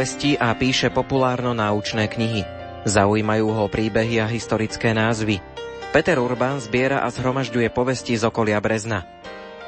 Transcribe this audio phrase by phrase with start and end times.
[0.00, 2.40] Povesti a píše populárno-náučné knihy.
[2.88, 5.44] Zaujímajú ho príbehy a historické názvy.
[5.92, 9.04] Peter Urban zbiera a zhromažďuje povesti z okolia Brezna.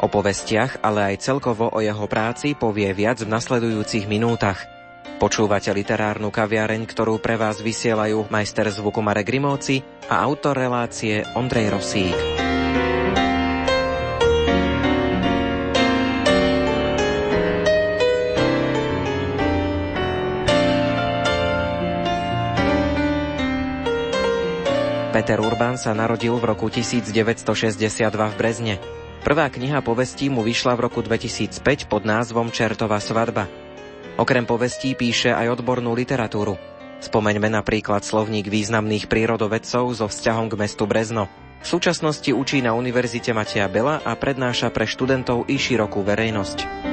[0.00, 4.64] O povestiach, ale aj celkovo o jeho práci povie viac v nasledujúcich minútach.
[5.20, 11.76] Počúvate literárnu kaviareň, ktorú pre vás vysielajú majster zvuku Marek Grimovci a autor relácie Ondrej
[11.76, 12.41] Rosík.
[25.12, 28.74] Peter Urban sa narodil v roku 1962 v Brezne.
[29.20, 33.44] Prvá kniha povestí mu vyšla v roku 2005 pod názvom Čertová svadba.
[34.16, 36.56] Okrem povestí píše aj odbornú literatúru.
[37.04, 41.28] Spomeňme napríklad slovník významných prírodovedcov so vzťahom k mestu Brezno.
[41.60, 46.91] V súčasnosti učí na Univerzite Mateja Bela a prednáša pre študentov i širokú verejnosť.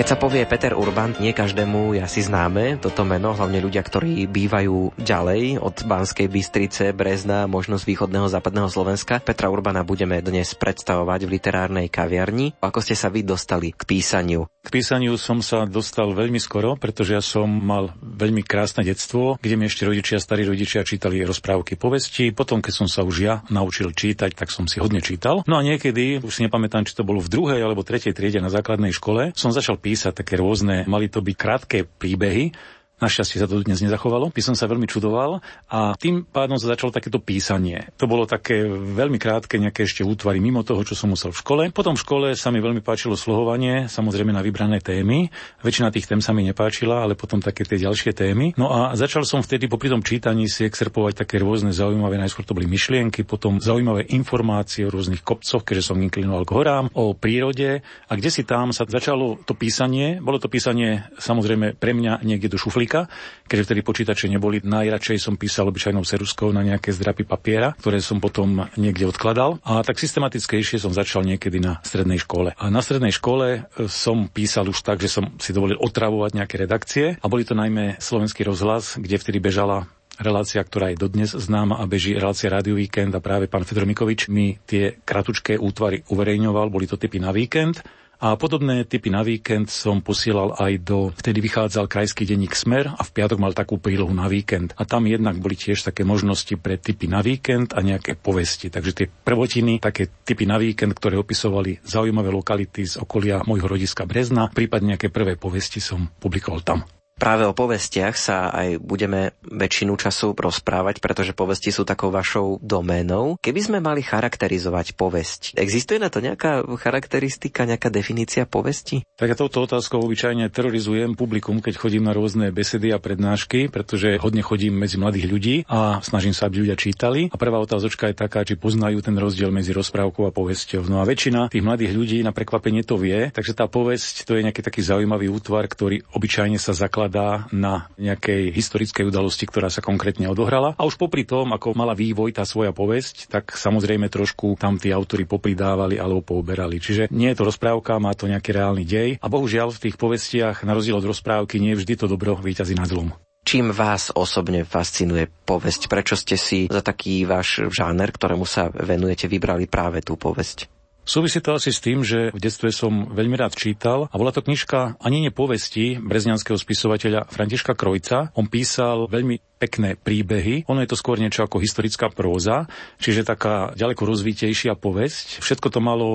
[0.00, 4.24] Keď sa povie Peter Urban, nie každému je asi známe toto meno, hlavne ľudia, ktorí
[4.32, 9.20] bývajú ďalej od Banskej Bystrice, Brezna, možno z východného západného Slovenska.
[9.20, 12.56] Petra Urbana budeme dnes predstavovať v literárnej kaviarni.
[12.64, 14.48] Ako ste sa vy dostali k písaniu?
[14.64, 19.60] K písaniu som sa dostal veľmi skoro, pretože ja som mal veľmi krásne detstvo, kde
[19.60, 22.32] mi ešte rodičia, starí rodičia čítali rozprávky, povesti.
[22.32, 25.44] Potom, keď som sa už ja naučil čítať, tak som si hodne čítal.
[25.44, 28.48] No a niekedy, už si nepamätám, či to bolo v druhej alebo tretej triede na
[28.48, 32.54] základnej škole, som začal písať písať také rôzne, mali to byť krátke príbehy,
[33.00, 34.28] Našťastie sa to dnes nezachovalo.
[34.28, 35.40] By som sa veľmi čudoval
[35.72, 37.88] a tým pádom sa začalo takéto písanie.
[37.96, 41.62] To bolo také veľmi krátke, nejaké ešte útvary mimo toho, čo som musel v škole.
[41.72, 45.32] Potom v škole sa mi veľmi páčilo slohovanie, samozrejme na vybrané témy.
[45.64, 48.52] Väčšina tých tém sa mi nepáčila, ale potom také tie ďalšie témy.
[48.60, 52.52] No a začal som vtedy popri tom čítaní si exerpovať také rôzne zaujímavé, najskôr to
[52.52, 57.80] boli myšlienky, potom zaujímavé informácie o rôznych kopcoch, keďže som inklinoval k horám, o prírode
[57.80, 60.20] a kde si tam sa začalo to písanie.
[60.20, 63.06] Bolo to písanie samozrejme pre mňa niekde do šuflíka jazyka,
[63.46, 64.58] keďže vtedy počítače neboli.
[64.62, 69.62] Najradšej som písal obyčajnou seruskou na nejaké zdrapy papiera, ktoré som potom niekde odkladal.
[69.62, 72.54] A tak systematickejšie som začal niekedy na strednej škole.
[72.58, 76.56] A na strednej škole e, som písal už tak, že som si dovolil otravovať nejaké
[76.58, 77.06] redakcie.
[77.22, 79.86] A boli to najmä slovenský rozhlas, kde vtedy bežala
[80.20, 84.28] relácia, ktorá je dodnes známa a beží relácia Rádio Víkend a práve pán Fedor Mikovič
[84.28, 87.80] mi tie kratučké útvary uverejňoval, boli to typy na víkend
[88.20, 93.00] a podobné typy na víkend som posielal aj do, vtedy vychádzal krajský denník Smer a
[93.00, 94.76] v piatok mal takú prílohu na víkend.
[94.76, 98.68] A tam jednak boli tiež také možnosti pre typy na víkend a nejaké povesti.
[98.68, 104.04] Takže tie prvotiny, také typy na víkend, ktoré opisovali zaujímavé lokality z okolia môjho rodiska
[104.04, 106.99] Brezna, prípadne nejaké prvé povesti som publikoval tam.
[107.20, 113.36] Práve o povestiach sa aj budeme väčšinu času rozprávať, pretože povesti sú takou vašou doménou.
[113.44, 119.04] Keby sme mali charakterizovať povesť, existuje na to nejaká charakteristika, nejaká definícia povesti?
[119.20, 124.16] Tak ja touto otázkou obyčajne terorizujem publikum, keď chodím na rôzne besedy a prednášky, pretože
[124.16, 127.28] hodne chodím medzi mladých ľudí a snažím sa, aby ľudia čítali.
[127.28, 130.88] A prvá otázočka je taká, či poznajú ten rozdiel medzi rozprávkou a povesťou.
[130.88, 134.48] No a väčšina tých mladých ľudí na prekvapenie to vie, takže tá povesť to je
[134.48, 139.82] nejaký taký zaujímavý útvar, ktorý obyčajne sa zakladá zakladá na nejakej historickej udalosti, ktorá sa
[139.82, 140.78] konkrétne odohrala.
[140.78, 144.94] A už popri tom, ako mala vývoj tá svoja povesť, tak samozrejme trošku tam tí
[144.94, 146.78] autory popridávali alebo pouberali.
[146.78, 149.18] Čiže nie je to rozprávka, má to nejaký reálny dej.
[149.18, 152.86] A bohužiaľ v tých povestiach, na rozdiel od rozprávky, nie vždy to dobro výťazí nad
[152.86, 153.10] zlom.
[153.40, 155.90] Čím vás osobne fascinuje povesť?
[155.90, 160.79] Prečo ste si za taký váš žáner, ktorému sa venujete, vybrali práve tú povesť?
[161.04, 164.44] Súvisí to asi s tým, že v detstve som veľmi rád čítal a bola to
[164.44, 168.30] knižka ani nepovesti brezňanského spisovateľa Františka Krojca.
[168.38, 170.68] On písal veľmi pekné príbehy.
[170.70, 172.70] Ono je to skôr niečo ako historická próza,
[173.02, 175.42] čiže taká ďaleko rozvítejšia povesť.
[175.42, 176.08] Všetko to malo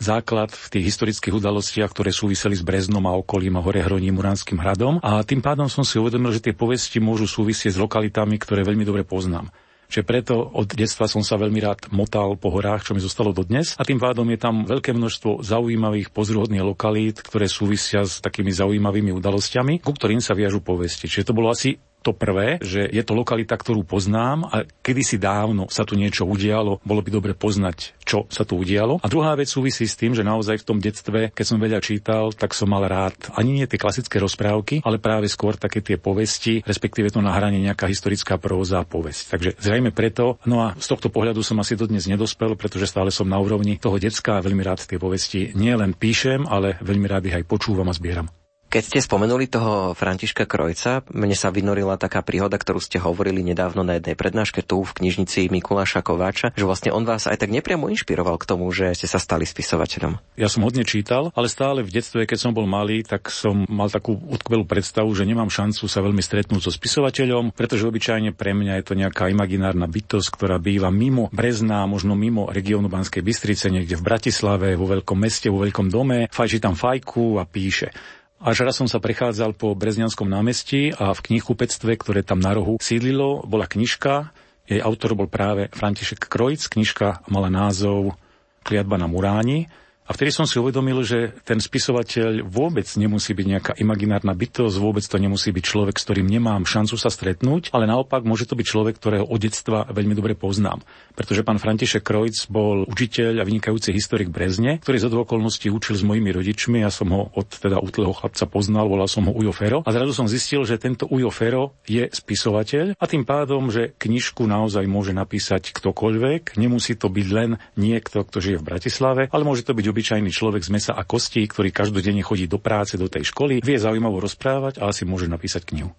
[0.00, 4.98] základ v tých historických udalostiach, ktoré súviseli s Breznom a okolím a Horehroním, Muránskym hradom.
[5.04, 8.88] A tým pádom som si uvedomil, že tie povesti môžu súvisieť s lokalitami, ktoré veľmi
[8.88, 9.52] dobre poznám.
[9.90, 13.74] Čiže preto od detstva som sa veľmi rád motal po horách, čo mi zostalo dodnes.
[13.74, 19.10] A tým pádom je tam veľké množstvo zaujímavých pozrúhodných lokalít, ktoré súvisia s takými zaujímavými
[19.10, 21.10] udalosťami, ku ktorým sa viažu povesti.
[21.10, 25.68] Čiže to bolo asi to prvé, že je to lokalita, ktorú poznám a kedysi dávno
[25.68, 28.98] sa tu niečo udialo, bolo by dobre poznať, čo sa tu udialo.
[29.04, 32.32] A druhá vec súvisí s tým, že naozaj v tom detstve, keď som veľa čítal,
[32.32, 36.64] tak som mal rád ani nie tie klasické rozprávky, ale práve skôr také tie povesti,
[36.64, 39.22] respektíve to nahranie nejaká historická próza a povesť.
[39.36, 43.28] Takže zrejme preto, no a z tohto pohľadu som asi dodnes nedospel, pretože stále som
[43.28, 47.36] na úrovni toho decka a veľmi rád tie povesti nielen píšem, ale veľmi rád ich
[47.36, 48.39] aj počúvam a zbieram.
[48.70, 53.82] Keď ste spomenuli toho Františka Krojca, mne sa vynorila taká príhoda, ktorú ste hovorili nedávno
[53.82, 57.90] na jednej prednáške tu v knižnici Mikuláša Kováča, že vlastne on vás aj tak nepriamo
[57.90, 60.22] inšpiroval k tomu, že ste sa stali spisovateľom.
[60.38, 63.90] Ja som hodne čítal, ale stále v detstve, keď som bol malý, tak som mal
[63.90, 68.78] takú utkvelú predstavu, že nemám šancu sa veľmi stretnúť so spisovateľom, pretože obyčajne pre mňa
[68.78, 73.98] je to nejaká imaginárna bytosť, ktorá býva mimo Brezná, možno mimo regiónu Banskej Bystrice, niekde
[73.98, 78.19] v Bratislave, vo veľkom meste, vo veľkom dome, fajči tam fajku a píše.
[78.40, 82.80] Až raz som sa prechádzal po Brezňanskom námestí a v knihkupectve, ktoré tam na rohu
[82.80, 84.32] sídlilo, bola knižka.
[84.64, 86.64] Jej autor bol práve František Krojc.
[86.72, 88.16] Knižka mala názov
[88.64, 89.68] Kliatba na Muráni
[90.10, 95.06] a vtedy som si uvedomil, že ten spisovateľ vôbec nemusí byť nejaká imaginárna bytosť, vôbec
[95.06, 98.66] to nemusí byť človek, s ktorým nemám šancu sa stretnúť, ale naopak môže to byť
[98.66, 100.82] človek, ktorého od detstva veľmi dobre poznám.
[101.14, 106.02] Pretože pán František Krojc bol učiteľ a vynikajúci historik Brezne, ktorý z okolností učil s
[106.02, 106.82] mojimi rodičmi.
[106.82, 109.86] Ja som ho od teda útleho chlapca poznal, volal som ho Ujo Fero.
[109.86, 114.42] A zrazu som zistil, že tento Ujo Fero je spisovateľ a tým pádom, že knižku
[114.42, 116.58] naozaj môže napísať ktokoľvek.
[116.58, 120.64] Nemusí to byť len niekto, kto žije v Bratislave, ale môže to byť obyčajný človek
[120.64, 124.80] z mesa a kostí, ktorý každodenne chodí do práce, do tej školy, vie zaujímavo rozprávať
[124.80, 125.92] a asi môže napísať knihu.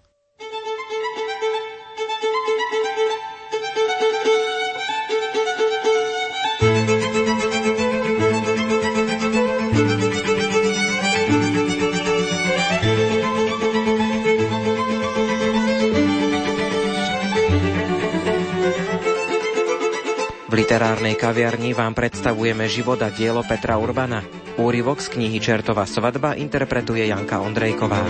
[20.82, 24.26] Literárnej kaviarni vám predstavujeme život a dielo Petra Urbana.
[24.58, 28.02] Úryvok z knihy Čertová svadba interpretuje Janka Ondrejková.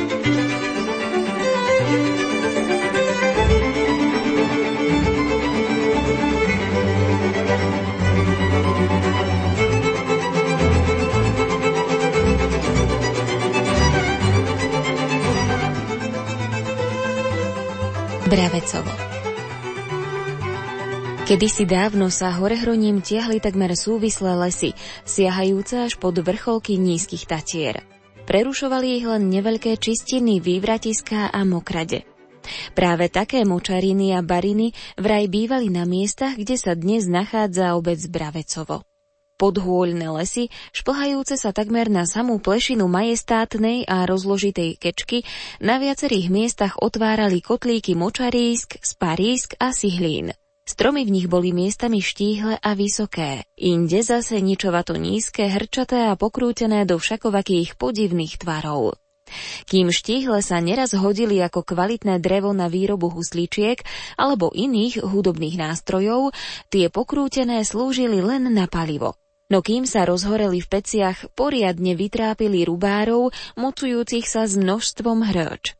[18.32, 19.01] Bravecovo
[21.22, 24.74] Kedysi dávno sa horehroním tiahli takmer súvislé lesy,
[25.06, 27.86] siahajúce až pod vrcholky nízkych tatier.
[28.26, 32.02] Prerušovali ich len neveľké čistiny, vývratiská a mokrade.
[32.74, 38.82] Práve také močariny a bariny vraj bývali na miestach, kde sa dnes nachádza obec Bravecovo.
[39.38, 45.22] Podhôľné lesy, šplhajúce sa takmer na samú plešinu majestátnej a rozložitej kečky,
[45.62, 50.34] na viacerých miestach otvárali kotlíky močarísk, sparísk a sihlín.
[50.72, 56.88] Stromy v nich boli miestami štíhle a vysoké, inde zase ničovato nízke, hrčaté a pokrútené
[56.88, 58.96] do všakovakých podivných tvarov.
[59.68, 63.84] Kým štíhle sa neraz hodili ako kvalitné drevo na výrobu husličiek
[64.16, 66.32] alebo iných hudobných nástrojov,
[66.72, 69.20] tie pokrútené slúžili len na palivo.
[69.52, 73.28] No kým sa rozhoreli v peciach, poriadne vytrápili rubárov,
[73.60, 75.76] mocujúcich sa s množstvom hrč.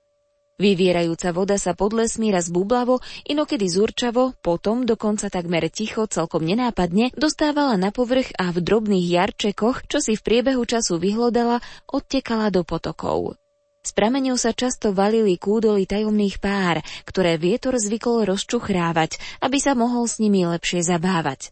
[0.63, 7.11] Vyvierajúca voda sa pod lesmi raz bublavo, inokedy zurčavo, potom dokonca takmer ticho, celkom nenápadne,
[7.19, 11.59] dostávala na povrch a v drobných jarčekoch, čo si v priebehu času vyhlodala,
[11.91, 13.35] odtekala do potokov.
[13.83, 16.79] S prameňou sa často valili kúdoly tajomných pár,
[17.11, 21.51] ktoré vietor zvykol rozčuchrávať, aby sa mohol s nimi lepšie zabávať.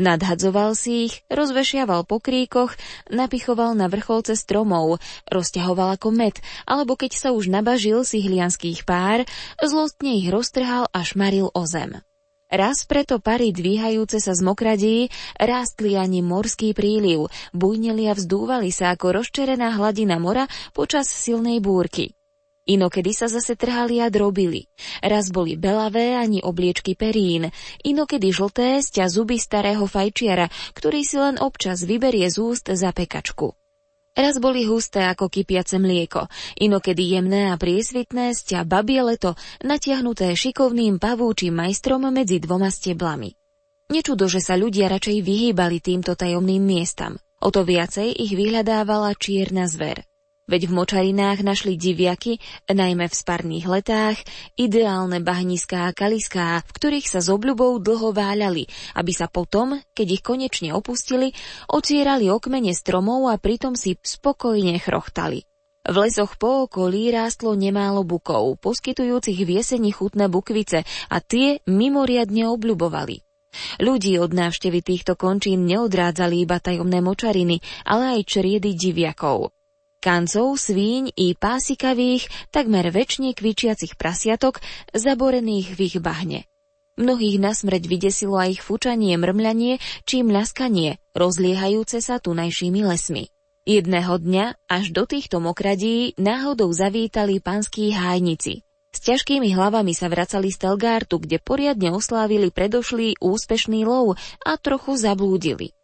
[0.00, 2.74] Nadhadzoval si ich, rozvešiaval po kríkoch,
[3.12, 9.28] napichoval na vrcholce stromov, rozťahoval ako med, alebo keď sa už nabažil si hlianských pár,
[9.60, 12.00] zlostne ich roztrhal a šmaril o zem.
[12.54, 18.94] Raz preto pary dvíhajúce sa z mokradí rástli ani morský príliv, bujneli a vzdúvali sa
[18.94, 22.14] ako rozčerená hladina mora počas silnej búrky.
[22.64, 24.72] Inokedy sa zase trhali a drobili.
[25.04, 27.52] Raz boli belavé ani obliečky perín,
[27.84, 33.52] inokedy žlté sťa zuby starého fajčiara, ktorý si len občas vyberie z úst za pekačku.
[34.16, 40.96] Raz boli husté ako kypiace mlieko, inokedy jemné a priesvitné sťa babie leto, natiahnuté šikovným
[40.96, 43.36] pavúčim majstrom medzi dvoma steblami.
[43.92, 47.20] Nečudo, že sa ľudia radšej vyhýbali týmto tajomným miestam.
[47.44, 50.06] O to viacej ich vyhľadávala čierna zver.
[50.44, 52.36] Veď v močarinách našli diviaky,
[52.68, 54.20] najmä v sparných letách,
[54.60, 60.20] ideálne bahniská a kaliská, v ktorých sa s obľubou dlho váľali, aby sa potom, keď
[60.20, 61.32] ich konečne opustili,
[61.72, 65.48] ocierali okmene stromov a pritom si spokojne chrochtali.
[65.88, 72.52] V lesoch po okolí rástlo nemálo bukov, poskytujúcich v jeseni chutné bukvice a tie mimoriadne
[72.52, 73.16] obľubovali.
[73.80, 79.53] Ľudí od návštevy týchto končín neodrádzali iba tajomné močariny, ale aj čriedy diviakov
[80.04, 84.60] kancov, svíň i pásikavých, takmer väčšine kvičiacich prasiatok,
[84.92, 86.44] zaborených v ich bahne.
[87.00, 93.32] Mnohých nasmrť vydesilo aj ich fučanie, mrmľanie či mľaskanie, rozliehajúce sa tunajšími lesmi.
[93.64, 98.60] Jedného dňa až do týchto mokradí náhodou zavítali panskí hájnici.
[98.94, 104.94] S ťažkými hlavami sa vracali z Telgártu, kde poriadne oslávili predošlý úspešný lov a trochu
[104.94, 105.74] zablúdili.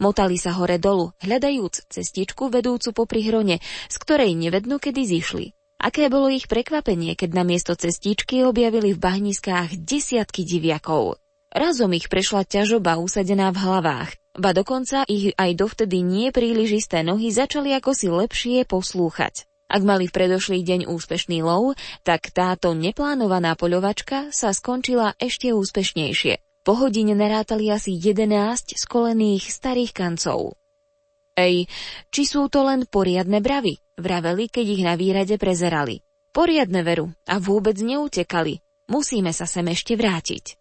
[0.00, 3.60] Motali sa hore dolu, hľadajúc cestičku vedúcu po prihrone,
[3.92, 5.46] z ktorej nevedno kedy zišli.
[5.80, 11.20] Aké bolo ich prekvapenie, keď na miesto cestičky objavili v bahniskách desiatky diviakov.
[11.52, 17.04] Razom ich prešla ťažoba usadená v hlavách, ba dokonca ich aj dovtedy nie príliš isté
[17.04, 19.44] nohy začali ako si lepšie poslúchať.
[19.70, 26.49] Ak mali v predošlý deň úspešný lov, tak táto neplánovaná poľovačka sa skončila ešte úspešnejšie.
[26.70, 30.54] Po hodine narátali asi 11 skolených starých kancov.
[31.34, 31.66] Ej,
[32.14, 35.98] či sú to len poriadne bravy, vraveli, keď ich na výrade prezerali.
[36.30, 38.62] Poriadne veru a vôbec neutekali.
[38.86, 40.54] Musíme sa sem ešte vrátiť.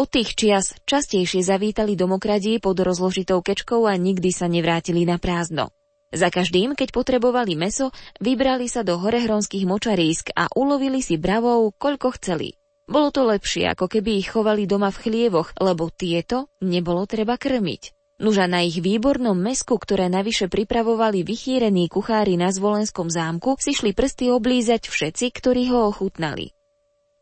[0.00, 5.76] Od tých čias častejšie zavítali domokradí pod rozložitou kečkou a nikdy sa nevrátili na prázdno.
[6.08, 12.16] Za každým, keď potrebovali meso, vybrali sa do horehronských močarísk a ulovili si bravou, koľko
[12.16, 12.56] chceli.
[12.90, 17.94] Bolo to lepšie, ako keby ich chovali doma v chlievoch, lebo tieto nebolo treba krmiť.
[18.18, 23.94] Nuža na ich výbornom mesku, ktoré navyše pripravovali vychýrení kuchári na Zvolenskom zámku, si šli
[23.94, 26.50] prsty oblízať všetci, ktorí ho ochutnali.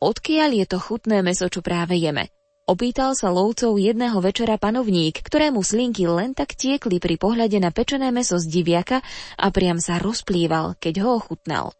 [0.01, 2.33] Odkiaľ je to chutné meso, čo práve jeme?
[2.65, 8.09] Opýtal sa lovcov jedného večera panovník, ktorému slinky len tak tiekli pri pohľade na pečené
[8.09, 9.05] meso z diviaka
[9.37, 11.77] a priam sa rozplýval, keď ho ochutnal.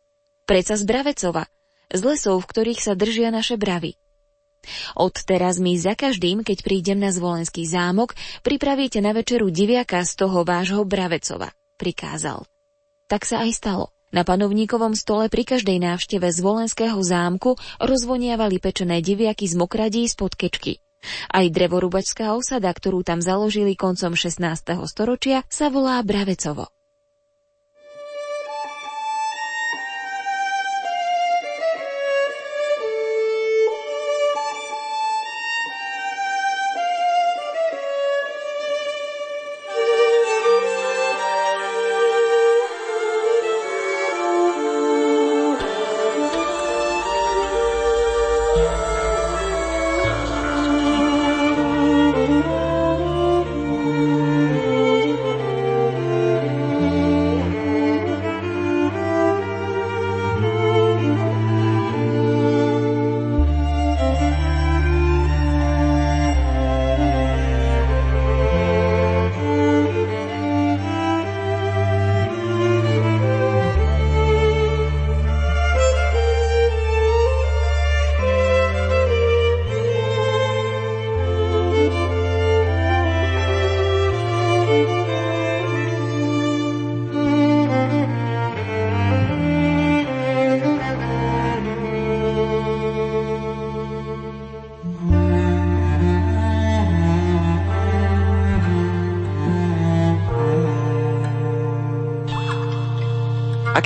[0.50, 1.46] Preca z Bravecova,
[1.90, 3.98] z lesov, v ktorých sa držia naše bravy.
[5.00, 10.12] Od teraz mi za každým, keď prídem na zvolenský zámok, pripravíte na večeru diviaka z
[10.20, 12.44] toho vášho Bravecova, prikázal.
[13.08, 13.86] Tak sa aj stalo.
[14.10, 20.82] Na panovníkovom stole pri každej návšteve zvolenského zámku rozvoniavali pečené diviaky z mokradí spod kečky.
[21.30, 24.42] Aj drevorubačská osada, ktorú tam založili koncom 16.
[24.90, 26.74] storočia, sa volá Bravecovo.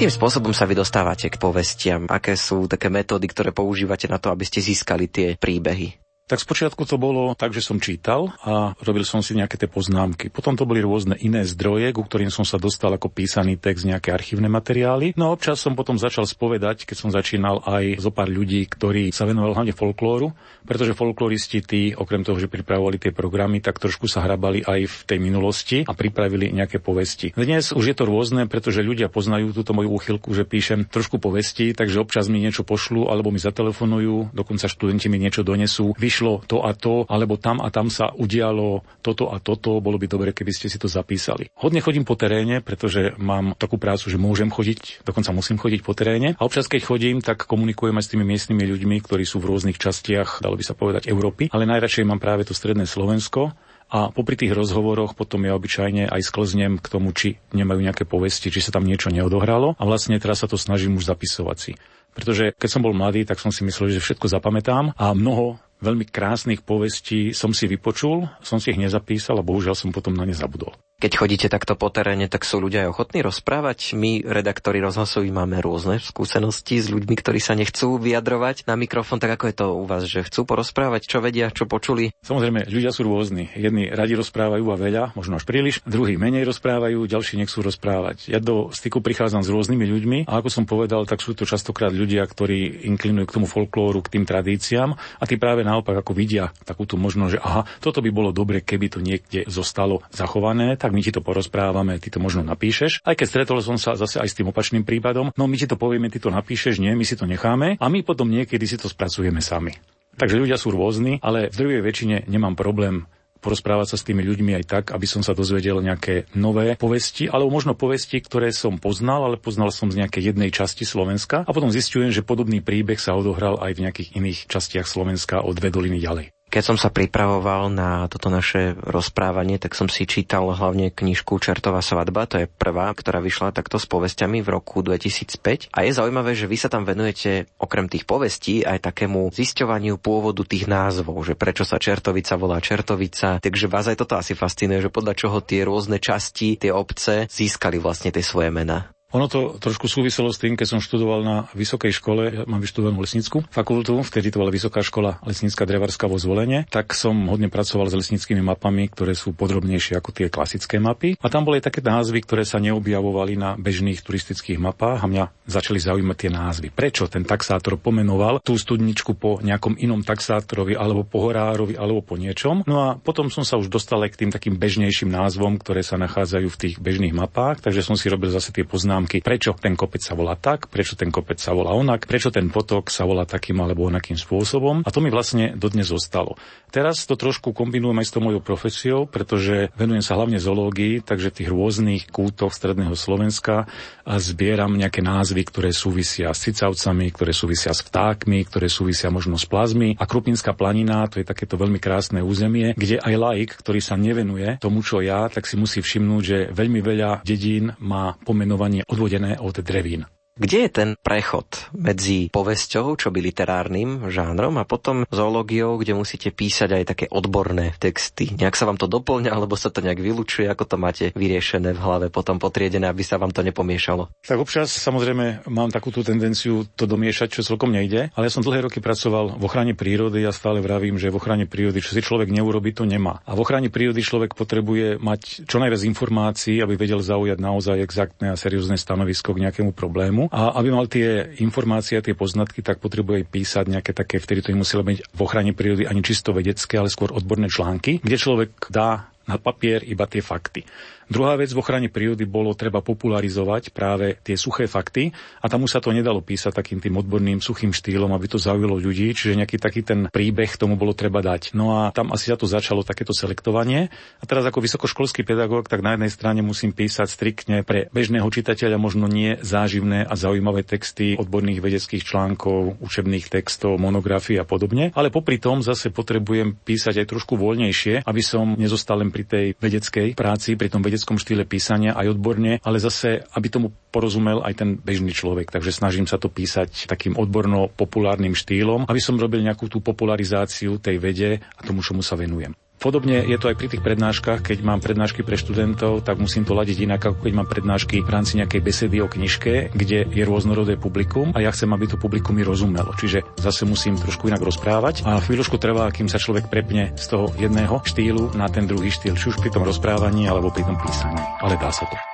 [0.03, 2.11] Akým spôsobom sa vy dostávate k povestiam?
[2.11, 6.02] Aké sú také metódy, ktoré používate na to, aby ste získali tie príbehy?
[6.23, 10.31] Tak spočiatku to bolo tak, že som čítal a robil som si nejaké tie poznámky.
[10.31, 14.15] Potom to boli rôzne iné zdroje, ku ktorým som sa dostal ako písaný text, nejaké
[14.15, 15.19] archívne materiály.
[15.19, 19.11] No a občas som potom začal spovedať, keď som začínal aj zo pár ľudí, ktorí
[19.11, 20.31] sa venovali hlavne folklóru,
[20.63, 24.97] pretože folkloristi tí, okrem toho, že pripravovali tie programy, tak trošku sa hrabali aj v
[25.03, 27.35] tej minulosti a pripravili nejaké povesti.
[27.35, 31.75] Dnes už je to rôzne, pretože ľudia poznajú túto moju úchylku, že píšem trošku povesti,
[31.75, 36.61] takže občas mi niečo pošlu alebo mi zatelefonujú, dokonca študenti mi niečo donesú vyšlo to
[36.61, 40.53] a to, alebo tam a tam sa udialo toto a toto, bolo by dobre, keby
[40.53, 41.49] ste si to zapísali.
[41.57, 45.97] Hodne chodím po teréne, pretože mám takú prácu, že môžem chodiť, dokonca musím chodiť po
[45.97, 46.37] teréne.
[46.37, 49.81] A občas, keď chodím, tak komunikujem aj s tými miestnymi ľuďmi, ktorí sú v rôznych
[49.81, 51.49] častiach, dalo by sa povedať, Európy.
[51.49, 53.57] Ale najradšej mám práve to stredné Slovensko,
[53.93, 58.49] a popri tých rozhovoroch potom ja obyčajne aj sklznem k tomu, či nemajú nejaké povesti,
[58.49, 61.77] či sa tam niečo neodohralo a vlastne teraz sa to snažím už zapisovať si.
[62.13, 66.07] Pretože keď som bol mladý, tak som si myslel, že všetko zapamätám a mnoho veľmi
[66.07, 70.31] krásnych povestí som si vypočul, som si ich nezapísal a bohužiaľ som potom na ne
[70.31, 70.71] zabudol.
[71.03, 73.91] Keď chodíte takto po teréne, tak sú ľudia aj ochotní rozprávať.
[73.91, 79.19] My, redaktori rozhlasoví, máme rôzne skúsenosti s ľuďmi, ktorí sa nechcú vyjadrovať na mikrofón.
[79.19, 82.15] Tak ako je to u vás, že chcú porozprávať, čo vedia, čo počuli?
[82.23, 83.51] Samozrejme, ľudia sú rôzni.
[83.51, 88.31] Jedni radi rozprávajú a veľa, možno až príliš, druhí menej rozprávajú, ďalší nechcú rozprávať.
[88.31, 91.91] Ja do styku prichádzam s rôznymi ľuďmi a ako som povedal, tak sú to častokrát
[91.91, 96.53] ľudia, ktorí inklinujú k tomu folklóru, k tým tradíciám a tí práve naopak ako vidia
[96.61, 101.01] takúto možnosť, že aha, toto by bolo dobre, keby to niekde zostalo zachované, tak my
[101.01, 103.01] ti to porozprávame, ty to možno napíšeš.
[103.01, 105.75] Aj keď stretol som sa zase aj s tým opačným prípadom, no my ti to
[105.75, 108.85] povieme, ty to napíšeš, nie, my si to necháme a my potom niekedy si to
[108.85, 109.73] spracujeme sami.
[110.13, 113.09] Takže ľudia sú rôzni, ale v druhej väčšine nemám problém
[113.43, 117.51] porozprávať sa s tými ľuďmi aj tak, aby som sa dozvedel nejaké nové povesti, alebo
[117.51, 121.67] možno povesti, ktoré som poznal, ale poznal som z nejakej jednej časti Slovenska a potom
[121.67, 125.99] zistujem, že podobný príbeh sa odohral aj v nejakých iných častiach Slovenska od dve doliny
[125.99, 126.31] ďalej.
[126.53, 131.81] Keď som sa pripravoval na toto naše rozprávanie, tak som si čítal hlavne knižku Čertová
[131.81, 135.73] svadba, to je prvá, ktorá vyšla takto s povestiami v roku 2005.
[135.73, 140.45] A je zaujímavé, že vy sa tam venujete okrem tých povestí aj takému zisťovaniu pôvodu
[140.45, 143.41] tých názvov, že prečo sa Čertovica volá Čertovica.
[143.41, 147.81] Takže vás aj toto asi fascinuje, že podľa čoho tie rôzne časti, tie obce získali
[147.81, 148.93] vlastne tie svoje mená.
[149.13, 152.97] Ono to trošku súviselo s tým, keď som študoval na vysokej škole, ja mám vyštudovanú
[153.05, 157.93] lesnickú fakultu, vtedy to bola Vysoká škola lesnícka drevarská vo zvolenie, tak som hodne pracoval
[157.93, 161.21] s lesníckými mapami, ktoré sú podrobnejšie ako tie klasické mapy.
[161.21, 165.77] A tam boli také názvy, ktoré sa neobjavovali na bežných turistických mapách a mňa začali
[165.77, 166.67] zaujímať tie názvy.
[166.73, 172.17] Prečo ten taxátor pomenoval tú studničku po nejakom inom taxátorovi alebo po horárovi alebo po
[172.17, 172.65] niečom.
[172.65, 176.01] No a potom som sa už dostal aj k tým takým bežnejším názvom, ktoré sa
[176.01, 179.75] nachádzajú v tých bežných mapách, takže som si robil zase tie poznámky poznámky, prečo ten
[179.75, 183.27] kopec sa volá tak, prečo ten kopec sa volá onak, prečo ten potok sa volá
[183.27, 184.87] takým alebo onakým spôsobom.
[184.87, 186.39] A to mi vlastne dodnes zostalo.
[186.73, 191.29] Teraz to trošku kombinujem aj s tou mojou profesiou, pretože venujem sa hlavne zoológii, takže
[191.29, 193.69] tých rôznych kútoch stredného Slovenska
[194.07, 199.37] a zbieram nejaké názvy, ktoré súvisia s cicavcami, ktoré súvisia s vtákmi, ktoré súvisia možno
[199.37, 199.99] s plazmi.
[200.01, 204.57] A Krupinská planina, to je takéto veľmi krásne územie, kde aj laik, ktorý sa nevenuje
[204.57, 209.57] tomu, čo ja, tak si musí všimnúť, že veľmi veľa dedín má pomenovanie odvodené od
[209.65, 210.05] drevín.
[210.33, 211.45] Kde je ten prechod
[211.77, 217.77] medzi povesťou, čo by literárnym žánrom, a potom zoológiou, kde musíte písať aj také odborné
[217.77, 218.33] texty?
[218.33, 221.83] Nejak sa vám to doplňa, alebo sa to nejak vylučuje, ako to máte vyriešené v
[221.85, 224.09] hlave, potom potriedené, aby sa vám to nepomiešalo?
[224.25, 228.65] Tak občas samozrejme mám takúto tendenciu to domiešať, čo celkom nejde, ale ja som dlhé
[228.65, 232.33] roky pracoval v ochrane prírody a stále vravím, že v ochrane prírody, čo si človek
[232.33, 233.21] neurobi, to nemá.
[233.29, 238.33] A v ochrane prírody človek potrebuje mať čo najviac informácií, aby vedel zaujať naozaj exaktné
[238.33, 243.27] a seriózne stanovisko k nejakému problému a aby mal tie informácie tie poznatky, tak potrebuje
[243.27, 247.11] písať nejaké také, vtedy to nemuselo byť v ochrane prírody ani čisto vedecké, ale skôr
[247.11, 250.67] odborné články, kde človek dá na papier iba tie fakty.
[251.11, 255.11] Druhá vec v ochrane prírody bolo treba popularizovať práve tie suché fakty
[255.43, 258.79] a tam už sa to nedalo písať takým tým odborným suchým štýlom, aby to zaujalo
[258.79, 261.55] ľudí, čiže nejaký taký ten príbeh tomu bolo treba dať.
[261.57, 263.91] No a tam asi sa to začalo takéto selektovanie.
[264.19, 268.77] A teraz ako vysokoškolský pedagóg, tak na jednej strane musím písať striktne pre bežného čitateľa
[268.79, 275.13] možno nie záživné a zaujímavé texty odborných vedeckých článkov, učebných textov, monografií a podobne, ale
[275.13, 280.15] popri tom zase potrebujem písať aj trošku voľnejšie, aby som nezostal len pri tej vedeckej
[280.15, 284.69] práci, pri tom vedeckom štýle písania aj odborne, ale zase, aby tomu porozumel aj ten
[284.77, 285.49] bežný človek.
[285.49, 291.01] Takže snažím sa to písať takým odborno-populárnym štýlom, aby som robil nejakú tú popularizáciu tej
[291.01, 292.53] vede a tomu, čomu sa venujem.
[292.83, 296.51] Podobne je to aj pri tých prednáškach, keď mám prednášky pre študentov, tak musím to
[296.51, 300.75] ladiť inak, ako keď mám prednášky v rámci nejakej besedy o knižke, kde je rôznorodé
[300.75, 302.91] publikum a ja chcem, aby to publikum mi rozumelo.
[302.99, 307.31] Čiže zase musím trošku inak rozprávať a chvíľočku trvá, kým sa človek prepne z toho
[307.39, 311.23] jedného štýlu na ten druhý štýl, či už pri tom rozprávaní alebo pri tom písaní.
[311.39, 312.12] Ale dá sa to.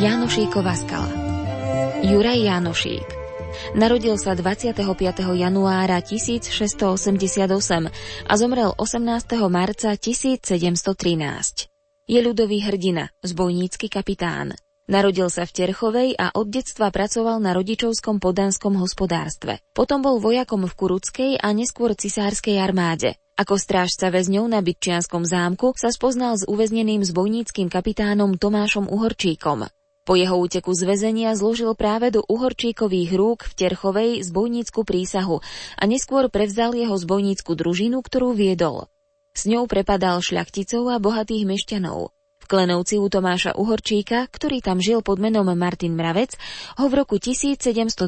[0.00, 1.12] Janošíková skala
[2.00, 3.04] Juraj Janošík
[3.76, 4.80] Narodil sa 25.
[5.36, 7.44] januára 1688
[8.24, 8.96] a zomrel 18.
[9.52, 11.68] marca 1713.
[12.08, 14.56] Je ľudový hrdina, zbojnícky kapitán.
[14.88, 19.60] Narodil sa v Terchovej a od detstva pracoval na rodičovskom podanskom hospodárstve.
[19.76, 23.20] Potom bol vojakom v Kuruckej a neskôr cisárskej armáde.
[23.36, 29.68] Ako strážca väzňov na Bytčianskom zámku sa spoznal s uväzneným zbojníckým kapitánom Tomášom Uhorčíkom.
[30.10, 35.38] Po jeho úteku z väzenia zložil práve do uhorčíkových rúk v Terchovej zbojnícku prísahu
[35.78, 38.90] a neskôr prevzal jeho zbojnícku družinu, ktorú viedol.
[39.38, 42.10] S ňou prepadal šľachticov a bohatých mešťanov.
[42.42, 46.34] V Klenovci u Tomáša Uhorčíka, ktorý tam žil pod menom Martin Mravec,
[46.82, 48.02] ho v roku 1712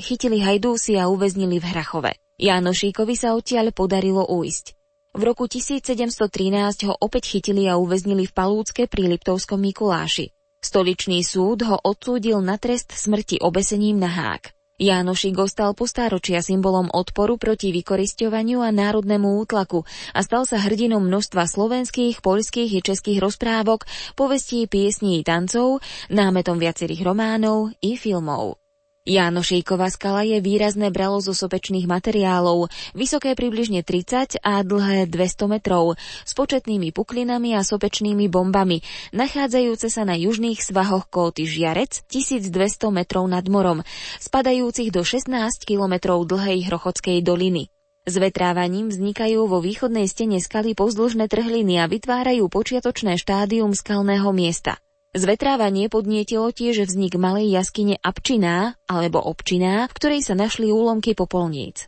[0.00, 2.16] chytili hajdúsi a uväznili v Hrachove.
[2.40, 4.72] Jánošíkovi sa odtiaľ podarilo ujsť.
[5.12, 10.35] V roku 1713 ho opäť chytili a uväznili v Palúcke pri Liptovskom Mikuláši.
[10.66, 14.50] Stoličný súd ho odsúdil na trest smrti obesením na hák.
[14.82, 21.06] Jánošik ostal po stáročia symbolom odporu proti vykorisťovaniu a národnému útlaku a stal sa hrdinom
[21.06, 23.86] množstva slovenských, poľských i českých rozprávok,
[24.18, 28.65] povestí, piesní i tancov, námetom viacerých románov i filmov.
[29.06, 35.94] Jánošíková skala je výrazné bralo zo sopečných materiálov, vysoké približne 30 a dlhé 200 metrov,
[36.26, 38.82] s početnými puklinami a sopečnými bombami,
[39.14, 42.50] nachádzajúce sa na južných svahoch kóty Žiarec 1200
[42.90, 43.86] metrov nad morom,
[44.18, 45.30] spadajúcich do 16
[45.62, 47.70] kilometrov dlhej Hrochodskej doliny.
[48.10, 54.82] S vetrávaním vznikajú vo východnej stene skaly pozdĺžne trhliny a vytvárajú počiatočné štádium skalného miesta.
[55.14, 61.86] Zvetrávanie podnietilo tiež vznik malej jaskyne Apčiná alebo Občiná, v ktorej sa našli úlomky popolníc.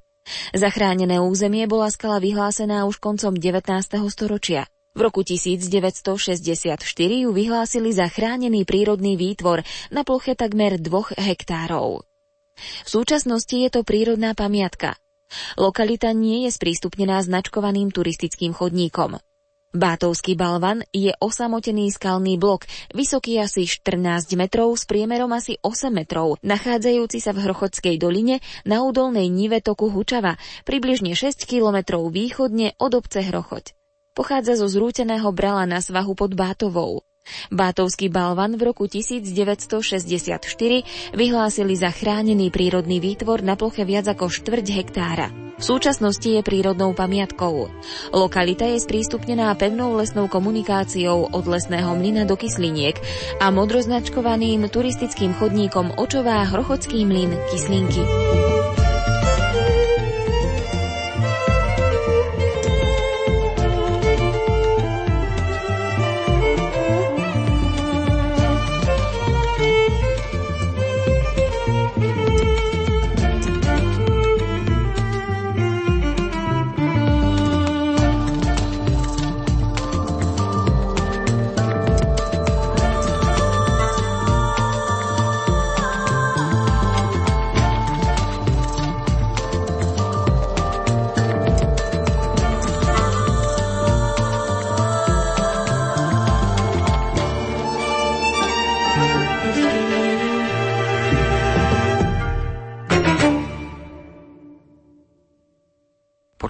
[0.52, 3.64] Zachránené územie bola skala vyhlásená už koncom 19.
[4.12, 4.68] storočia.
[4.96, 6.80] V roku 1964
[7.22, 9.62] ju vyhlásili za chránený prírodný výtvor
[9.94, 12.02] na ploche takmer 2 hektárov.
[12.58, 14.98] V súčasnosti je to prírodná pamiatka.
[15.60, 19.20] Lokalita nie je sprístupnená značkovaným turistickým chodníkom.
[19.68, 22.64] Bátovský balvan je osamotený skalný blok,
[22.96, 28.80] vysoký asi 14 metrov s priemerom asi 8 metrov, nachádzajúci sa v Hrochodskej doline na
[28.80, 33.76] údolnej nive toku Hučava, približne 6 kilometrov východne od obce Hrochoď.
[34.16, 37.04] Pochádza zo zrúteného brala na svahu pod Bátovou.
[37.52, 40.42] Bátovský balvan v roku 1964
[41.14, 45.28] vyhlásili za chránený prírodný výtvor na ploche viac ako štvrť hektára.
[45.58, 47.66] V súčasnosti je prírodnou pamiatkou.
[48.14, 52.94] Lokalita je sprístupnená pevnou lesnou komunikáciou od lesného mlyna do Kysliniek
[53.42, 58.06] a modroznačkovaným turistickým chodníkom Očová Hrochodský mlyn Kyslinky.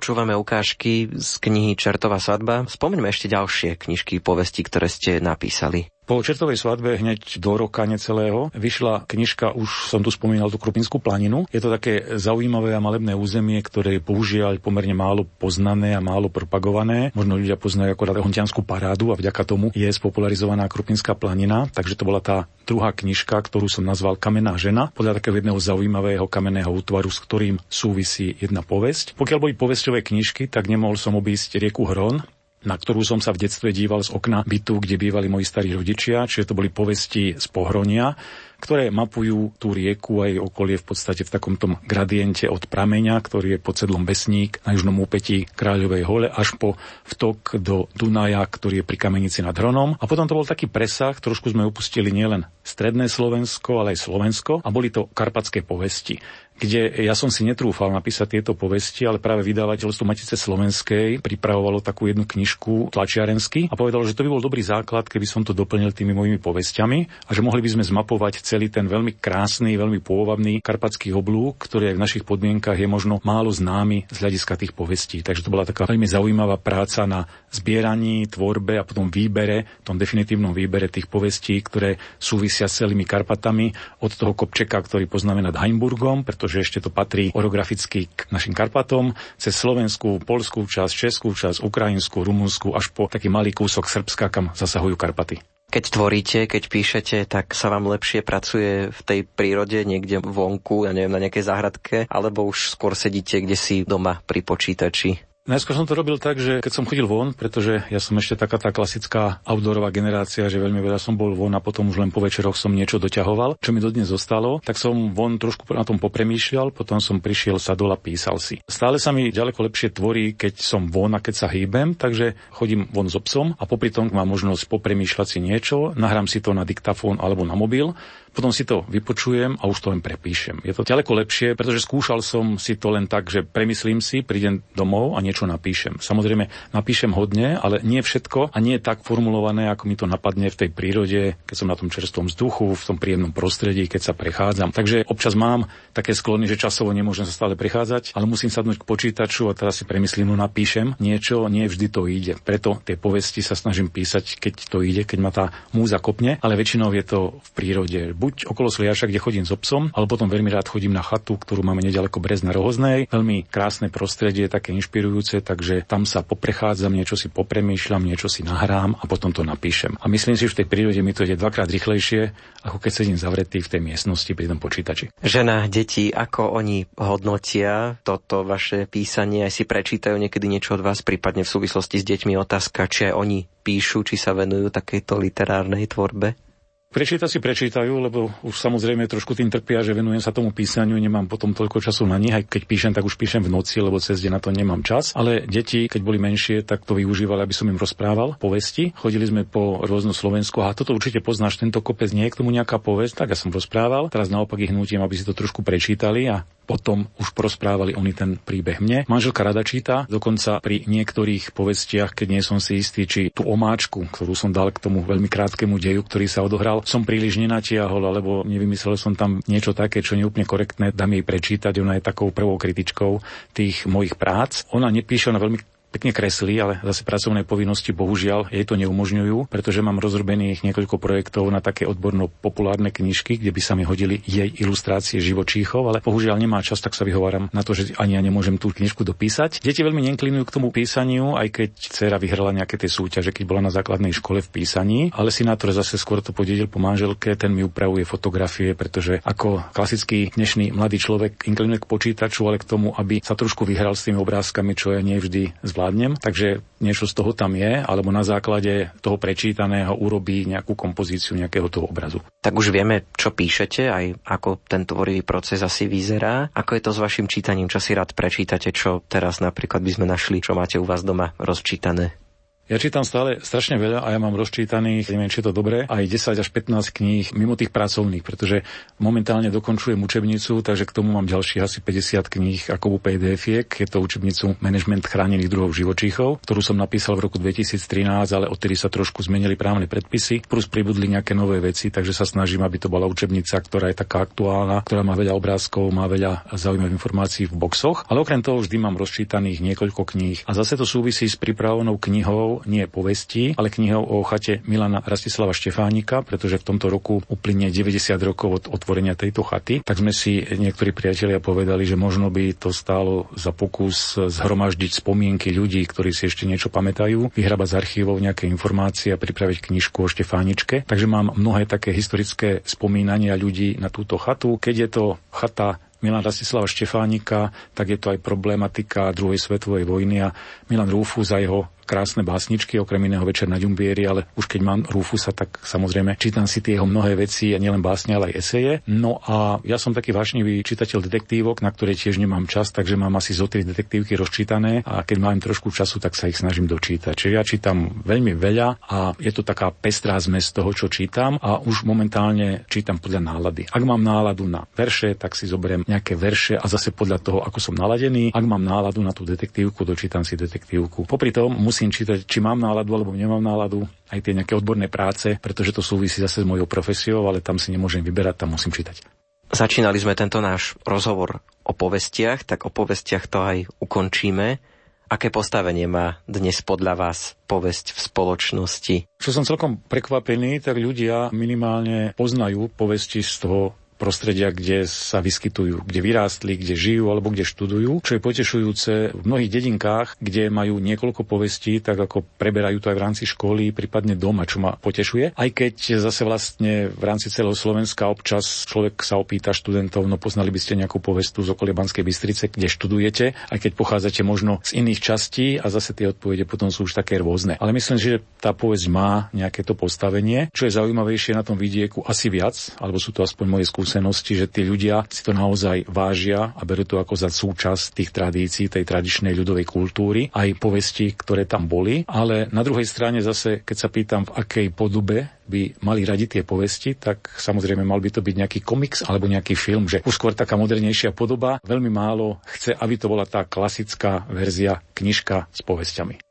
[0.09, 2.65] Počúvame ukážky z knihy Čertová svadba.
[2.65, 5.93] Spomeňme ešte ďalšie knižky, povesti, ktoré ste napísali.
[6.09, 11.05] Po čertovej svadbe hneď do roka necelého vyšla knižka, už som tu spomínal tú Krupinskú
[11.05, 11.45] planinu.
[11.53, 16.33] Je to také zaujímavé a malebné územie, ktoré je použiaľ pomerne málo poznané a málo
[16.33, 17.13] propagované.
[17.13, 21.69] Možno ľudia poznajú ako Hontianskú parádu a vďaka tomu je spopularizovaná Krupinská planina.
[21.77, 26.25] Takže to bola tá druhá knižka, ktorú som nazval Kamenná žena, podľa takého jedného zaujímavého
[26.25, 29.13] kamenného útvaru, s ktorým súvisí jedna povesť.
[29.13, 32.25] Pokiaľ boli povesťové knižky, tak nemohol som obísť rieku Hron,
[32.67, 36.27] na ktorú som sa v detstve díval z okna bytu, kde bývali moji starí rodičia,
[36.27, 38.19] čiže to boli povesti z Pohronia.
[38.59, 43.15] ktoré mapujú tú rieku a jej okolie v podstate v takom tom gradiente od prameňa,
[43.23, 46.75] ktorý je pod sedlom Besník na južnom úpetí Kráľovej hole až po
[47.07, 49.95] vtok do Dunaja, ktorý je pri Kamenici nad Hronom.
[50.03, 54.67] A potom to bol taký presah, trošku sme upustili nielen stredné Slovensko, ale aj Slovensko
[54.67, 56.19] a boli to karpatské povesti
[56.59, 62.11] kde ja som si netrúfal napísať tieto povesti, ale práve vydavateľstvo Matice Slovenskej pripravovalo takú
[62.11, 65.95] jednu knižku tlačiarensky a povedalo, že to by bol dobrý základ, keby som to doplnil
[65.95, 70.59] tými mojimi povestiami a že mohli by sme zmapovať celý ten veľmi krásny, veľmi pôvabný
[70.59, 75.23] karpatský oblúk, ktorý aj v našich podmienkach je možno málo známy z hľadiska tých povestí.
[75.23, 80.53] Takže to bola taká veľmi zaujímavá práca na zbieraní, tvorbe a potom výbere, tom definitívnom
[80.53, 83.73] výbere tých povestí, ktoré súvisia s celými Karpatami
[84.05, 89.17] od toho kopčeka, ktorý poznáme nad Heimburgom, pretože ešte to patrí orograficky k našim Karpatom,
[89.41, 94.53] cez slovenskú, polskú časť, českú časť, ukrajinskú, rumunskú, až po taký malý kúsok Srbska, kam
[94.53, 95.41] zasahujú Karpaty.
[95.69, 100.97] Keď tvoríte, keď píšete, tak sa vám lepšie pracuje v tej prírode niekde vonku, ja
[100.97, 105.28] neviem, na nejakej záhradke, alebo už skôr sedíte kde si doma pri počítači?
[105.49, 108.61] Najskôr som to robil tak, že keď som chodil von, pretože ja som ešte taká
[108.61, 112.21] tá klasická outdoorová generácia, že veľmi veľa som bol von a potom už len po
[112.21, 116.77] večeroch som niečo doťahoval, čo mi dodnes zostalo, tak som von trošku na tom popremýšľal,
[116.77, 118.61] potom som prišiel sa dole a písal si.
[118.69, 122.85] Stále sa mi ďaleko lepšie tvorí, keď som von a keď sa hýbem, takže chodím
[122.93, 126.53] von s so psom a popri tom mám možnosť popremýšľať si niečo, nahrám si to
[126.53, 127.97] na diktafón alebo na mobil
[128.39, 130.63] potom si to vypočujem a už to len prepíšem.
[130.63, 134.63] Je to ďaleko lepšie, pretože skúšal som si to len tak, že premyslím si, prídem
[134.79, 135.99] domov a niečo napíšem.
[135.99, 140.55] Samozrejme, napíšem hodne, ale nie všetko a nie tak formulované, ako mi to napadne v
[140.55, 144.71] tej prírode, keď som na tom čerstvom vzduchu, v tom príjemnom prostredí, keď sa prechádzam.
[144.71, 148.87] Takže občas mám také sklony, že časovo nemôžem sa stále prechádzať, ale musím sadnúť k
[148.87, 152.39] počítaču a teraz si premyslím, no napíšem niečo, nie vždy to ide.
[152.39, 156.55] Preto tie povesti sa snažím písať, keď to ide, keď ma tá múza kopne, ale
[156.55, 158.01] väčšinou je to v prírode.
[158.15, 161.41] Buď buď okolo Sliaša, kde chodím s obsom, ale potom veľmi rád chodím na chatu,
[161.41, 163.09] ktorú máme nedaleko Brezna Rohoznej.
[163.09, 169.01] Veľmi krásne prostredie, také inšpirujúce, takže tam sa poprechádzam, niečo si popremýšľam, niečo si nahrám
[169.01, 169.97] a potom to napíšem.
[169.97, 172.37] A myslím si, že v tej prírode mi to ide dvakrát rýchlejšie,
[172.69, 175.09] ako keď sedím zavretý v tej miestnosti pri tom počítači.
[175.25, 181.01] Žena, deti, ako oni hodnotia toto vaše písanie, aj si prečítajú niekedy niečo od vás,
[181.01, 185.89] prípadne v súvislosti s deťmi otázka, či aj oni píšu, či sa venujú takejto literárnej
[185.89, 186.48] tvorbe?
[186.89, 191.29] Prečítať si prečítajú, lebo už samozrejme trošku tým trpia, že venujem sa tomu písaniu, nemám
[191.29, 194.25] potom toľko času na nich, aj keď píšem, tak už píšem v noci, lebo cez
[194.25, 195.13] deň na to nemám čas.
[195.13, 198.97] Ale deti, keď boli menšie, tak to využívali, aby som im rozprával povesti.
[198.97, 202.57] Chodili sme po rôznu Slovensku a toto určite poznáš, tento kopec nie je k tomu
[202.57, 204.09] nejaká povesť, tak ja som rozprával.
[204.09, 208.37] Teraz naopak ich nutím, aby si to trošku prečítali a potom už prosprávali oni ten
[208.37, 209.09] príbeh mne.
[209.09, 214.05] Manželka rada číta, dokonca pri niektorých povestiach, keď nie som si istý, či tú omáčku,
[214.13, 218.45] ktorú som dal k tomu veľmi krátkemu deju, ktorý sa odohral, som príliš nenatiahol, alebo
[218.45, 221.73] nevymyslel som tam niečo také, čo je úplne korektné, dám jej prečítať.
[221.81, 223.23] Ona je takou prvou kritičkou
[223.57, 224.69] tých mojich prác.
[224.77, 229.81] Ona nepíše na veľmi pekne kreslí, ale zase pracovné povinnosti bohužiaľ jej to neumožňujú, pretože
[229.81, 235.19] mám rozrobených niekoľko projektov na také odborno-populárne knižky, kde by sa mi hodili jej ilustrácie
[235.19, 238.69] živočíchov, ale bohužiaľ nemá čas, tak sa vyhováram na to, že ani ja nemôžem tú
[238.69, 239.65] knižku dopísať.
[239.65, 243.65] Deti veľmi neinklinujú k tomu písaniu, aj keď dcera vyhrala nejaké tie súťaže, keď bola
[243.65, 247.65] na základnej škole v písaní, ale sinátor zase skôr to podedil po manželke, ten mi
[247.65, 253.25] upravuje fotografie, pretože ako klasický dnešný mladý človek inklinuje k počítaču, ale k tomu, aby
[253.25, 255.43] sa trošku vyhral s tými obrázkami, čo je nevždy
[255.89, 261.41] zvládnem, takže niečo z toho tam je, alebo na základe toho prečítaného urobí nejakú kompozíciu
[261.41, 262.21] nejakého toho obrazu.
[262.45, 266.53] Tak už vieme, čo píšete, aj ako ten tvorivý proces asi vyzerá.
[266.53, 270.07] Ako je to s vašim čítaním, čo si rád prečítate, čo teraz napríklad by sme
[270.07, 272.28] našli, čo máte u vás doma rozčítané?
[272.69, 276.05] Ja čítam stále strašne veľa a ja mám rozčítaných, neviem, či je to dobré, aj
[276.05, 278.61] 10 až 15 kníh mimo tých pracovných, pretože
[279.01, 283.89] momentálne dokončujem učebnicu, takže k tomu mám ďalších asi 50 kníh ako u pdf Je
[283.89, 288.93] to učebnicu Management chránených druhov živočíchov, ktorú som napísal v roku 2013, ale odtedy sa
[288.93, 293.09] trošku zmenili právne predpisy, plus pribudli nejaké nové veci, takže sa snažím, aby to bola
[293.09, 298.05] učebnica, ktorá je taká aktuálna, ktorá má veľa obrázkov, má veľa zaujímavých informácií v boxoch,
[298.13, 300.45] ale okrem toho vždy mám rozčítaných niekoľko kníh.
[300.45, 305.55] A zase to súvisí s pripravenou knihou nie povesti, ale knihou o chate Milana Rastislava
[305.55, 310.43] Štefánika, pretože v tomto roku uplynie 90 rokov od otvorenia tejto chaty, tak sme si
[310.43, 316.27] niektorí priatelia povedali, že možno by to stálo za pokus zhromaždiť spomienky ľudí, ktorí si
[316.27, 320.87] ešte niečo pamätajú, vyhrabať z archívov nejaké informácie a pripraviť knižku o Štefáničke.
[320.87, 324.57] Takže mám mnohé také historické spomínania ľudí na túto chatu.
[324.57, 330.23] Keď je to chata Milan Rastislava Štefánika, tak je to aj problematika druhej svetovej vojny
[330.23, 330.33] a
[330.71, 334.81] Milan Rúfus a jeho krásne básničky, okrem iného večer na Ďumbieri, ale už keď mám
[334.85, 338.73] Rufusa, tak samozrejme čítam si tie jeho mnohé veci, a nielen básne, ale aj eseje.
[338.85, 343.17] No a ja som taký vášnivý čitateľ detektívok, na ktoré tiež nemám čas, takže mám
[343.17, 347.17] asi zo tri detektívky rozčítané a keď mám trošku času, tak sa ich snažím dočítať.
[347.17, 351.57] Čiže ja čítam veľmi veľa a je to taká pestrá zmes toho, čo čítam a
[351.57, 353.71] už momentálne čítam podľa nálady.
[353.73, 357.59] Ak mám náladu na verše, tak si zoberiem nejaké verše a zase podľa toho, ako
[357.59, 358.37] som naladený.
[358.37, 361.09] Ak mám náladu na tú detektívku, dočítam si detektívku.
[361.09, 365.41] Popri tom musím čítať, či mám náladu alebo nemám náladu, aj tie nejaké odborné práce,
[365.41, 369.01] pretože to súvisí zase s mojou profesiou, ale tam si nemôžem vyberať, tam musím čítať.
[369.49, 374.61] Začínali sme tento náš rozhovor o povestiach, tak o povestiach to aj ukončíme.
[375.09, 378.97] Aké postavenie má dnes podľa vás povesť v spoločnosti?
[379.17, 385.83] Čo som celkom prekvapený, tak ľudia minimálne poznajú povesti z toho prostredia, kde sa vyskytujú,
[385.85, 390.79] kde vyrástli, kde žijú alebo kde študujú, čo je potešujúce v mnohých dedinkách, kde majú
[390.79, 395.35] niekoľko povestí, tak ako preberajú to aj v rámci školy, prípadne doma, čo ma potešuje.
[395.35, 400.55] Aj keď zase vlastne v rámci celého Slovenska občas človek sa opýta študentov, no poznali
[400.55, 404.79] by ste nejakú povestu z okolia Banskej Bystrice, kde študujete, aj keď pochádzate možno z
[404.79, 407.59] iných častí a zase tie odpovede potom sú už také rôzne.
[407.59, 410.49] Ale myslím, že tá povesť má nejaké to postavenie.
[410.55, 414.37] Čo je zaujímavejšie na tom vidieku asi viac, alebo sú to aspoň moje skúsenosti skúsenosti,
[414.37, 418.69] že tí ľudia si to naozaj vážia a berú to ako za súčasť tých tradícií,
[418.69, 422.05] tej tradičnej ľudovej kultúry, aj povesti, ktoré tam boli.
[422.05, 426.45] Ale na druhej strane zase, keď sa pýtam, v akej podobe by mali radi tie
[426.45, 430.61] povesti, tak samozrejme mal by to byť nejaký komiks alebo nejaký film, že skôr taká
[430.61, 431.57] modernejšia podoba.
[431.65, 436.28] Veľmi málo chce, aby to bola tá klasická verzia knižka s povestiami.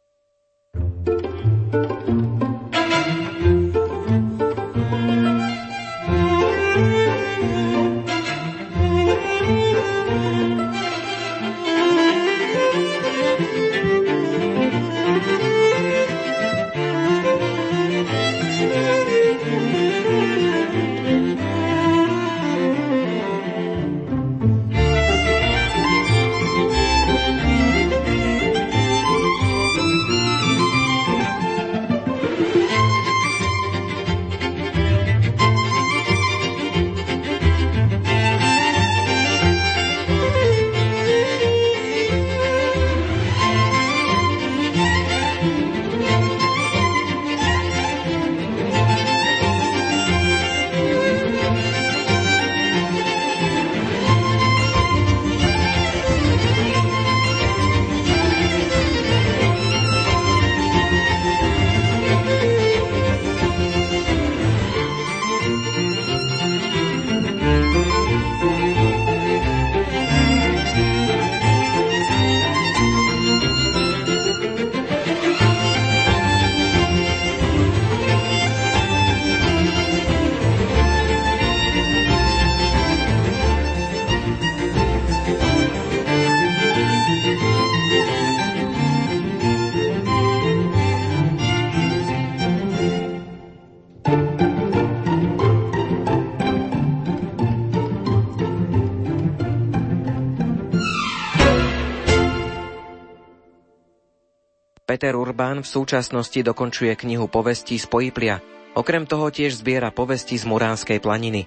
[105.38, 108.42] Urbán v súčasnosti dokončuje knihu povestí z Pojiplia.
[108.74, 111.46] Okrem toho tiež zbiera povesti z Muránskej planiny.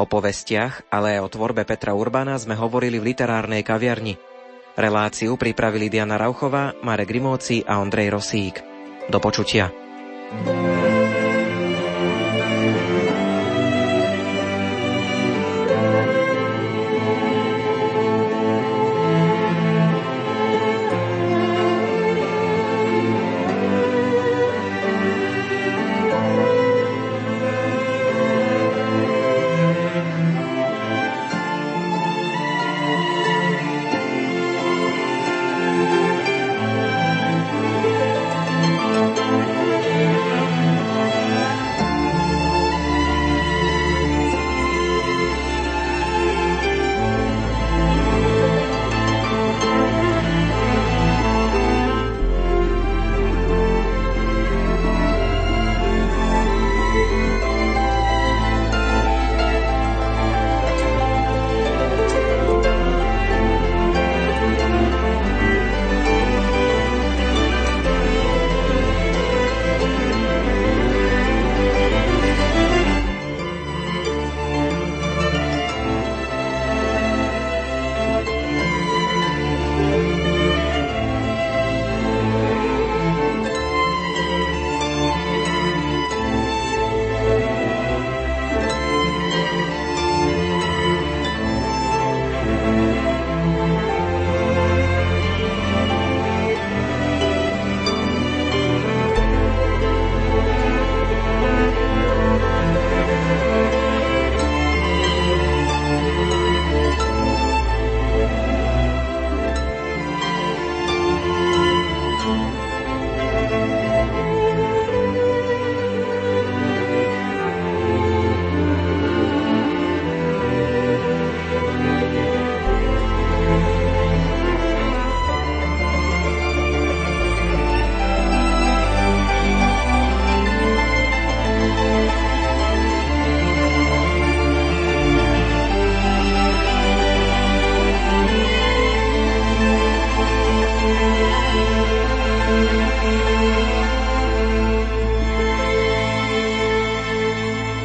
[0.00, 4.16] O povestiach, ale aj o tvorbe Petra Urbána sme hovorili v literárnej kaviarni.
[4.72, 8.56] Reláciu pripravili Diana Rauchová, Marek Grimovci a Ondrej Rosík.
[9.12, 9.68] Do počutia.
[10.32, 10.99] thank you